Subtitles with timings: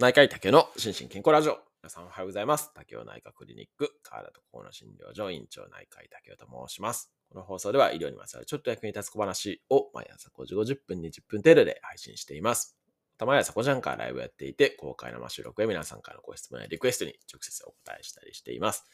[0.00, 1.58] 内科医竹の心身健康ラジオ。
[1.82, 2.70] 皆さんおはようございます。
[2.72, 7.10] 竹雄内科クリニック、体と心の診療所院長内科医竹雄と申します。
[7.28, 12.78] この放送では医療にまつわるちょっと役に立つ小話を毎朝5時50分に10分程度で配信しています。
[13.18, 18.84] たまた毎朝5時半からライブやっていて、公開生収録や皆さんからのご質問やリクエストに直接お答えしたりしています。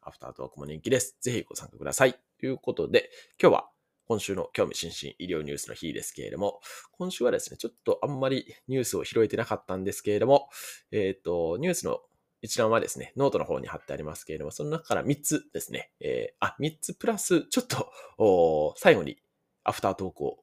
[0.00, 1.16] アフタートークも人気です。
[1.20, 2.16] ぜひご参加ください。
[2.40, 3.70] ということで、今日は
[4.08, 6.60] 今週の興味津々医療ニュースの日ですけれども、
[6.92, 10.48] 今週はですね、ちょっとあんまりニュースを拾えてなかったんですけれども、
[10.90, 12.00] えっ、と、ニュースの
[12.40, 19.18] 一覧はですね、ノートの方に貼ってありますけれども、その中から3つですね、えー、あ、3つプラス、ちょっと、最後に
[19.62, 20.38] アフタートークを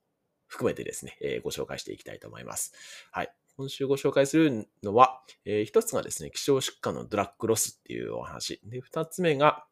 [0.46, 2.72] 含めてですね、えーご紹介していきたいと思います。
[3.12, 3.34] はい。
[3.58, 8.62] 今週ご紹介するのは、えー一つがですね、希少疾患のドラッグロスっていうお話。
[8.66, 9.66] で、二つ目が、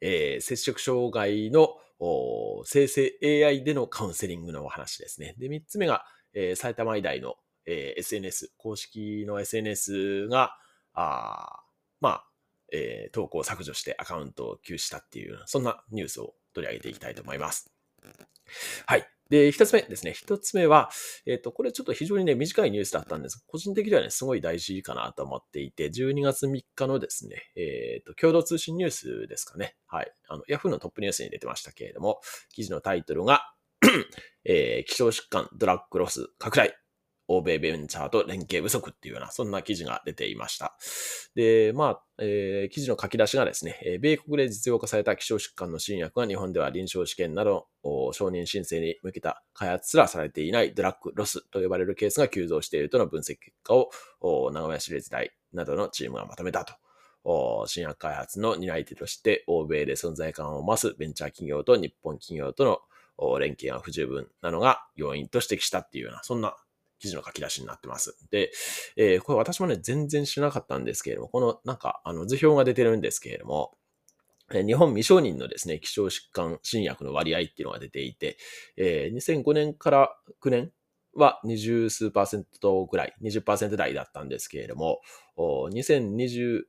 [0.00, 1.76] えー摂食障害の
[2.64, 5.34] 生成 AI でのカウンセリングのお話ですね。
[5.38, 6.04] で、三つ目が、
[6.34, 10.56] えー埼玉医大の、えー SNS、公式の SNS が、
[10.94, 11.62] あ
[12.00, 12.28] まあ、
[12.72, 17.72] えー投稿を削除してアカウントを休止したっていう、そんなニュースを取り上げていきたいと思います。
[18.86, 19.13] はい。
[19.30, 20.12] で、一つ目ですね。
[20.12, 20.90] 一つ目は、
[21.26, 29.76] えっ、と、これちょっと非常にね、短いニュースだったんです個人的にはね、すごい大事かなと思っていて、12月3日のですね、えっ、と、共同通信ニュースですかね。
[29.86, 30.12] はい。
[30.28, 32.20] あの、ヤフーのトップニュースに出てましたけれども、
[32.52, 33.50] 記事のタイトルが、
[34.44, 36.83] えー希少疾患ドラッグロス拡大。
[37.26, 40.76] 欧米ベンチャーと連携不足っていうような、そんな記事が出ていました。
[41.34, 47.66] で、まあ、えー記事の書き出しがですね、えー米国で実用化された希少疾患の新薬が日本では臨床試験など
[48.12, 56.74] 承認申請に向けた開発すらされていないドラッグロスと呼ばれるケースが急増しているとの分析結果をお名古屋市立大などのチームがまとめたと。
[57.66, 66.54] 新薬開発の担い手として欧米で存在感を増すベンチャー企業と日本企業との連携が不十分なのが要因と指摘したっていうような、そんな
[67.04, 68.16] 記事の書き出しになってます。
[68.30, 68.50] で、
[68.96, 73.76] えーこれ私もね、全然知らなかったんですけれども、このなんか、あの図表が出てるんですけれども、
[74.50, 78.38] 日本未承認のですね、希少疾患新薬の割合っていうのが出ていて、
[78.78, 80.72] えー2005年から9年
[81.14, 85.00] は20数パーセントぐらい、20%台だったんですけれども、
[85.36, 86.64] お2020、違う、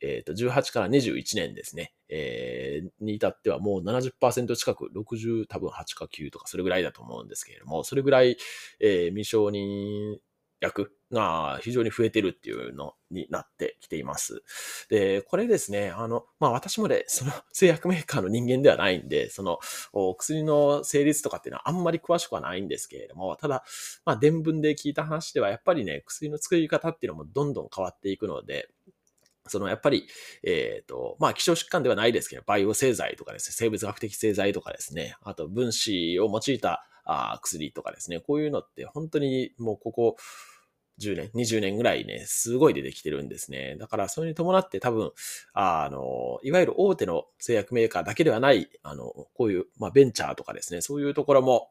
[0.00, 8.36] えっ、と、18から21年ですね、えーに至ってはもう70%近く、60多分8か9とかそれぐらいだと思うんですけれども、それぐらい、
[8.80, 10.18] えー未承認
[10.60, 14.42] 薬が非常に増えてるっていうのになってきています。
[14.90, 19.58] で、これですね、あの、まあ私もね、 その製薬メーカーの人間ではないんで、その
[19.92, 23.64] お薬の成立とかっていうのはあんまり詳しくはないんですけれども、ただ、
[24.04, 28.68] まあ伝聞で聞いた話では、やっぱりね、薬の作り方っていうのもどんどん変わっていくので、
[29.46, 30.06] そのやっぱり、
[30.42, 40.16] えっ、と、まあ、希少疾患ではないですけど、バイオ製剤とかですね、生物学的製剤とかですね、あと分子を用いたあ薬とかですね、こういうのって本当にもうここ
[40.98, 43.76] 10年、20年ぐらいね、すごい出てきてるんですね。
[43.78, 45.12] だからそれに伴って多分、
[45.52, 49.04] あの、いわゆる大手の製薬メーカーだけではない、あの、
[49.34, 51.70] こういう、まあ、ベンチャーとかですね、そういうところも、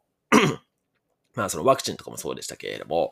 [1.38, 3.12] まあそのワクチンとかもそうでしたけれども、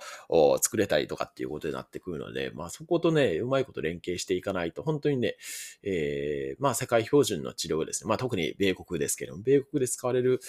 [0.62, 5.36] 作れたりとかっていうことになってくるので、まあそことね、うまいこと連携していかないと、本当にね、
[5.84, 10.42] えーまあ世界標準の治療ですね、まあ特に米国ですけれども、米国で使われる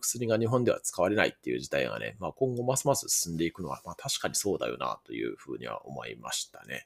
[0.00, 6.84] 薬が日本では使われないっていう事態がね、まあ今後ますます進んでいくのは、まあ確かにそうだよなというふうには思いましたね。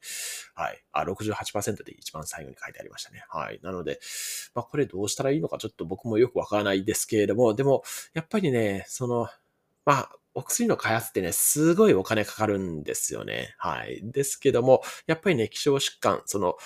[0.55, 0.85] はい。
[0.93, 3.25] あ、68%で一番最後に書いてありましたね。
[3.31, 3.61] はい。
[3.63, 4.01] なので、
[4.55, 7.83] まあこれどうしたらいいのかちょっと僕もよくわからないですけれども、でも、
[8.13, 9.29] やっぱりね、その、
[9.85, 13.55] まあ、お薬の開発ってね、すごいお金かかるんですよね。
[13.57, 14.03] はい。
[14.05, 16.57] ですけども、やっぱりね、希少疾患、その、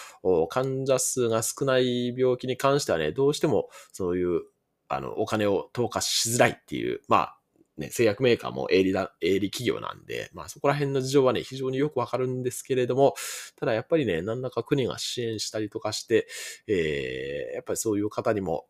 [0.49, 4.43] 患者数が少ない病気に関してはね、どうしてもそういう、
[4.89, 7.37] あの、お金を投下しづらいっていう、まあ、
[7.79, 13.15] ね、製薬メーカーも営利だ、営利企業なんで、まあそこら辺の事情はね、非常によくわかるんですけれども、
[13.55, 16.27] ただやっぱりね、何らか国が支援したりとかして、
[16.67, 18.67] えー、やっぱりそういう方にも、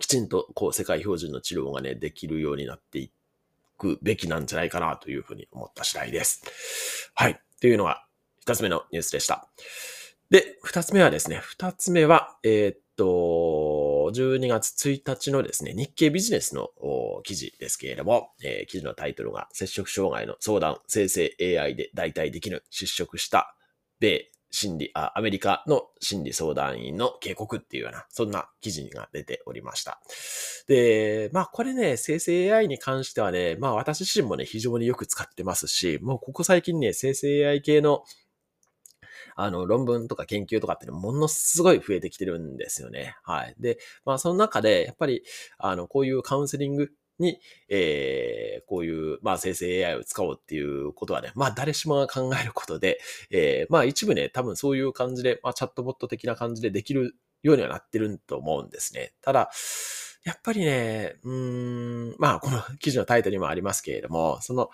[0.00, 3.23] きちんとこう世界標準の治療がね、できるようになっていって
[3.84, 7.10] くべきなんじゃないかなというふうに思った次第です。
[7.14, 7.38] はい。
[7.60, 8.06] というのが
[8.40, 9.48] 一つ目のニュースでした。
[10.30, 13.04] で、二つ目はですね、二つ目は、えーっと、
[14.14, 16.70] 12月1日のですね、日経ビジネスの
[17.24, 23.54] 記事ですけれども、えー記事のタイトルが、摂食障害の相談、生成 AI で代替できる失職した
[24.00, 30.00] 米心理あ、アメリカの心理相談員の警告っていうような、そんな記事が出ておりました。
[30.68, 38.04] で、まあこれね、生成 AI に関してはね、まあ私自身もね、非常によく使ってますし、もうここ最近ね、生成 AI 系の
[39.36, 43.16] あの、論文とか研究とかってものすごい増えてきてるんですよね。
[43.24, 43.54] はい。
[43.58, 45.24] で、まあその中で、やっぱり、
[45.58, 52.98] あの、こういうカウンセリングに、えー、こういう、まあ、生成 AI を使おうっていうことはね、まあ、誰しもが考えることで、
[53.30, 59.12] えー、まあ、一部ね、多分そういう感じで、まあ、チャットボット的な感じでできるようにはなってると思うんですね。
[59.22, 59.50] ただ、
[60.24, 64.70] やっぱりね、うん、まあ、この記事のタイトルにもありますけれども、その、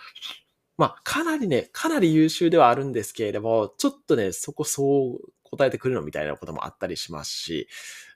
[0.78, 7.68] まあ、かなりね、かなり優秀ではあるんですけれども、ちょっとね、そこそう答えてくるのみたいなこともあったりしますし、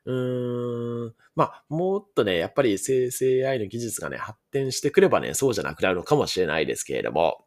[0.07, 0.13] う
[1.09, 7.47] ん、まあ、もっとね、やっぱり生成 AI の技術がね、発展してくればね、そうじゃなくなるのかもしれないですけれども、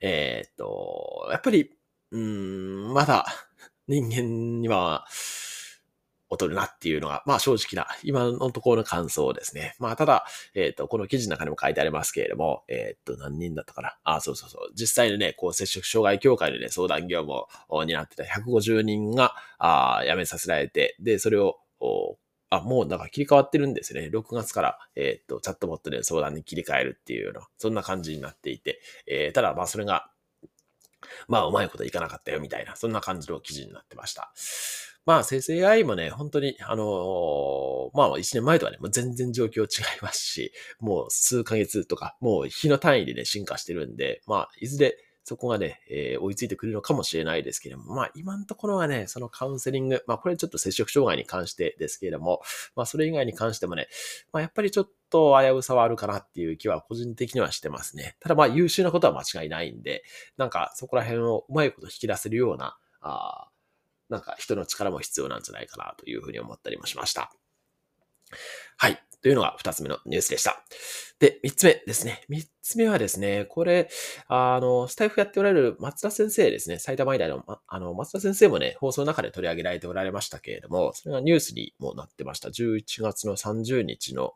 [0.00, 1.70] えー、っと、やっぱり、
[2.12, 3.26] うん、まだ
[3.88, 5.06] 人間には、
[6.30, 9.74] 劣るなっていうのが、まあ正直な、今のところの感想ですね。
[9.78, 10.24] まあただ、
[10.54, 13.96] えっ、ー、と、この記事の中にも書いてありますけれども、えっ、ー、と、何人だったかな？
[14.04, 14.72] あ、そうそうそう。
[14.74, 21.58] 実際にね、こう、接触障害協会でね、相談業務を担ってた150人が、あ辞めさせられて、で、それを、
[22.50, 24.10] あ、もうだか切り替わってるんですね。
[24.12, 30.08] 6月から、えっ、ー、と、チャットボットで相談に切り替えるっていうような、そんな感じになっていて、えー、ただ、まあそれが、
[31.28, 34.32] まあ、うまいこといかなかったよ、みたいな、そんな感じの記事になってました。
[35.06, 52.42] まあ、生成 AI もね、本当に、あのー、まあ、一年前とはね、もう全然状況違いますし、もう数ヶ月とか、もう日の単位でね、進化してるんで、まあ、いずれ、そこがね、えー、追いついてくるのかもしれないですけれども、まあ今のところはね、そのカウンセリング、まあこれちょっと接触障害に関してですけれども、
[52.76, 53.88] まあそれ以外に関してもね、
[54.32, 58.16] まあやっぱりちょっと危うさはあるかなっていう気は個人的にはしてますね。
[58.20, 60.04] ただまあ優秀なことは間違いないんで、
[60.36, 63.48] なんかそこら辺をうまいこと引き出せるような、あ
[64.08, 67.32] なんか人の力も必要なんじゃないかなというふうに思ったりもしました。
[68.76, 69.02] はい。
[69.24, 70.62] というのが二つ目のニュースでした。
[71.18, 72.24] で、三つ目ですね。
[72.28, 73.88] 三つ目はですね、これ、
[74.28, 76.78] あの、スタイフやっておられる松田先生ですね。
[76.78, 82.50] 埼玉医大の、あの、松田先生もね、放送の中で取り上げられておられましたけれども、それがニュースにもなってました。
[82.50, 84.34] 11月の30日の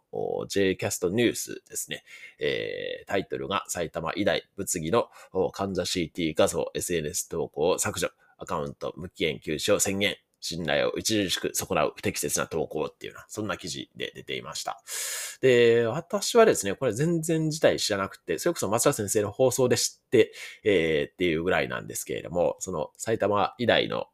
[0.48, 2.02] Jcast ニュースですね。
[2.38, 5.10] えー、タイトルが埼玉医大物議の
[5.52, 8.08] 患者 CT 画像 SNS 投稿を削除。
[8.38, 10.16] アカウント無期限休止を宣言。
[10.40, 14.80] 信頼を著しく損なう不適切な投稿っていうような、そんな記事で出ていました。
[15.40, 20.32] で、私はですね、これ全然自体知らなくて、それこそ松田先生の放送で知って、
[20.64, 24.06] えー、っていうぐらいなんですけれども、その埼玉医大の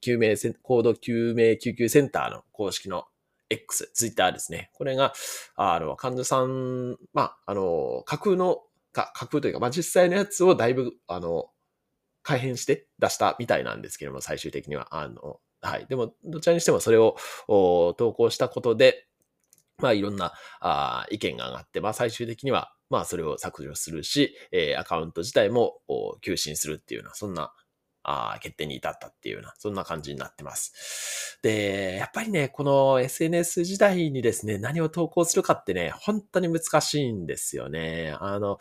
[0.00, 3.04] 救命コード救命救急センターの公式の
[3.50, 4.70] X、ツイッターですね。
[4.74, 5.12] これが、
[5.54, 8.62] あの、患者さん、まあ、あの、架空の、
[8.92, 11.50] か架空というか、まあ、実際のやつをだいぶ、あの、
[12.26, 14.88] 改変して出したみたいなんですけども、最終的には。
[14.90, 15.86] あの、はい。
[15.86, 19.06] でも、どちらにしてもそれを投稿したことで、
[19.78, 25.78] まあいろんなあ意見が上がって、まあ最終的には、まあそれを削除するし、えー、アカウント自体も
[26.20, 27.52] 休止するっていうような、そんな
[28.02, 31.38] あ決定に至ったっていうような、そんな感じになってます。
[31.42, 38.16] で、やっぱりね、この SNS 時代にですね、何を投稿するかってね、本当に難しいんですよね。
[38.18, 38.58] あの、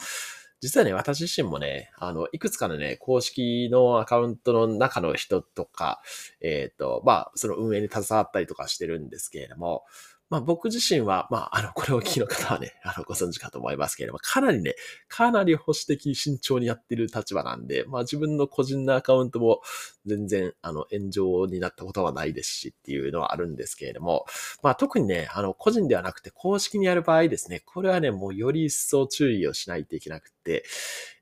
[0.65, 6.01] 実はね、私自身もね、あの、いくつかのね、公式のアカウントの中の人とか、
[6.41, 9.83] えっ、ー、と、まあ、その運営に携わったりとかしてるんですけれども、
[10.29, 14.73] まあ僕自身は、まああの、これを聞きの方はね、あの、ご存知かと思いますけれども、かなりね、
[15.07, 19.61] かなり保守的慎重にやってる立場なんで、まあ自分の個人のアカウントも
[20.05, 24.25] 全然、あの、炎上になったことはないですしっていうのはあるんですけれども、
[24.63, 30.65] まあ特にね、あの、個人ではなくて公式にやる場合ですね、これはね、もうより一層注意をしないといけなくて、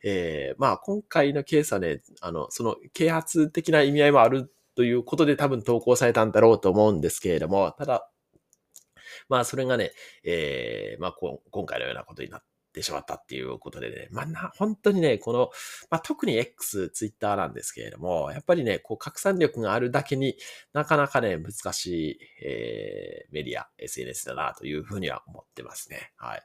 [0.04, 8.10] えー、まあ今回のケースはね、あの、その啓発的な意味合いもあるということで多分投稿されたんだろうと思うんですけれども、ただ、
[9.34, 11.16] まあ、それがね、えー、まあ、
[11.50, 15.50] 今回のようなことになってしまったっていうことでね、まあ、な、本当にね、この、
[15.90, 20.36] まあ、特に X、Twitter なんですけれども、やっぱりね、こう、拡散力があるだけに
[20.72, 26.12] なかなかね、難しい、えー、メディア、SNS だなというふうには思ってますね。
[26.18, 26.44] はい。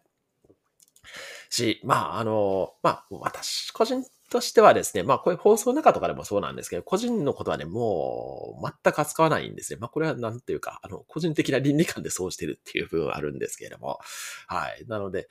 [1.51, 9.79] し、まあ、あの、まあ、私個人としてはですね、まあこういう放送の中とかでもそうなんですけど、個人のことはね、もう全く扱わないんですね。
[9.81, 13.99] まあこれはなんていうか、あの、個人的な倫理観でそうしてるっていう部分はあるんですけれども、
[14.47, 14.85] はい。
[14.87, 15.29] なので、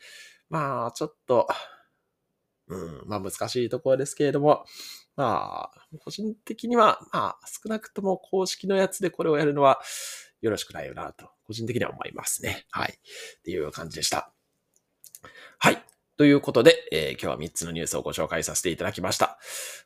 [0.50, 1.48] まあちょっと、
[2.68, 4.66] うん、まあ難しいところですけれども、
[5.16, 9.80] まあ、個人的には、まあ少なくとも公式のやつでこれをやるのは
[10.42, 12.66] よろしくないよなと、個人的には思いますね。
[12.72, 12.94] はい。
[12.94, 14.32] っていう感じでした。
[15.60, 15.84] はい。
[16.18, 19.38] ということで、えー、今日は3つのニュースをご紹介させていただきました。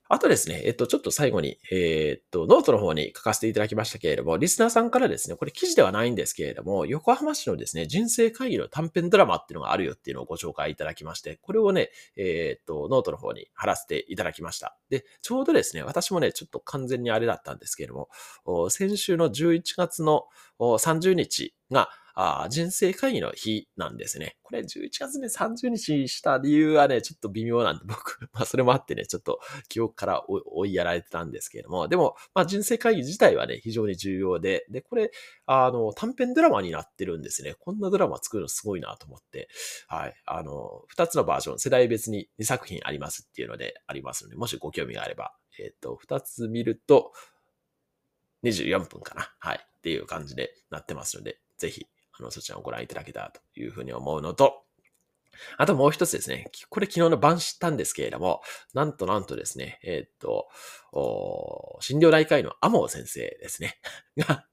[0.07, 14.77] あとですね、えっと、ちょっと最後に、えー、っと、ノートの方に書かせていただきましたけれども、リスナーさんからですね、これ記事ではないんですけれども、横浜市のですね、人生会議の短編ドラマっていうのがあるよっていうのをご紹介いただきまして、これをね、えー、っと、ノートの方に貼らせていただきました。
[14.89, 18.07] で、ちょうどですね、私もね、ちょっと完全にあれだったんですけれど
[18.45, 20.27] も、先週の11月の
[20.61, 24.37] 30日が、あ人生会議の日なんですね。
[24.43, 29.39] これ11月で30日にした理由はね、ちょっと微妙なんで、僕、 まあそれもあってね、ちょっと
[29.69, 35.11] 記憶から追いやられてたんですけれども、でも、まあ人生会議自体はね、非常に重要で、で、これ、
[35.45, 37.55] あの、短編ドラマになってるんですね。
[37.59, 39.49] こんなドラマ作るのすごいなと思って、
[39.87, 47.13] はい、あの、2つのバージョン、世代別に2作品ありますっていうのでありますので、もしご興味があれば、えっ、ー、と、2つ見ると、
[48.43, 49.33] 24分かな。
[49.39, 49.59] はい。
[49.81, 51.87] っていう感じでなってますので、ぜひ
[52.21, 54.63] あの、そちらをご覧いただけたらというふうに思うのと、
[55.57, 56.51] あともう一つですね。
[56.69, 58.41] これ昨日の晩知ったんですけれども、
[58.73, 60.47] なんとなんとですね、えー、っと、
[61.79, 63.79] 診療内科医のアモー先生ですね。
[64.17, 64.45] が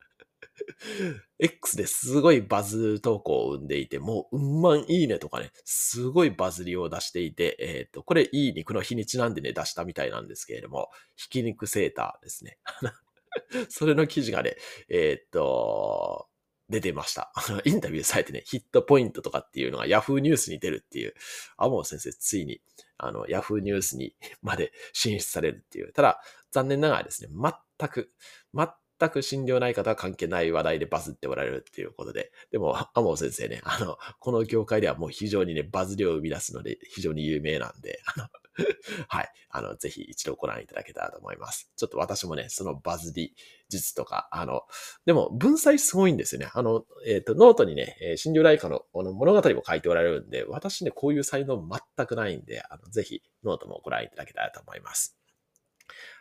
[1.39, 12.59] X ですごいバズ投稿を生んでいて、もう、うんまんいいねとかね、すごいバズりを出していて、えっ、と、これいい肉の日にちなんでね、出したみたいなんですけれども、ひき肉セーターですね。
[13.69, 14.57] それの記事がね、
[14.89, 16.28] えっ、と、
[16.69, 17.33] 出てました。
[17.65, 21.15] インタビューされてね、ヒットポイントとかっていうのが Yahoo ニュースに出るっていう、
[21.57, 22.61] アモン先生ついに、
[22.99, 25.93] あの、Yahoo ニュースにまで進出されるっていう。
[25.93, 28.13] ただ、残念ながらですね、全く、
[28.55, 38.29] 全く心療内科とは関係ない話題でバズっておられるっていうことで、でも、アモン先生ね、あの、この業界ではもう非常にね、バズりを生み出すので、非常に有名なんで、あの、
[39.09, 39.33] はい。
[39.51, 41.71] あの、ぜひ一度ご覧いただけたらと思います。
[41.77, 43.35] ちょっと私もね、そのバズり
[43.69, 44.63] 術とか、あの、
[45.07, 46.51] でも文才すごいんですよね。
[46.53, 51.63] あの、えっ、ー、と、ノートにね、えー、心療内科の物語も書いておられるんで、私ね、こういう才能
[51.97, 55.17] 全くないんで、あの、ぜひノートもご覧いただけたらと思います。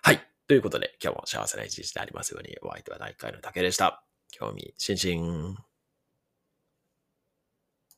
[0.01, 0.21] はい。
[0.47, 4.03] ということで、今日も幸せな一日でありますように、お相手は第1回の竹でした。
[4.31, 5.66] 興味津々。